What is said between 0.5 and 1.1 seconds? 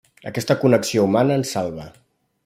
connexió